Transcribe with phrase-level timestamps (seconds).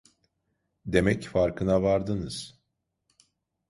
[0.85, 2.59] Demek farkına vardınız!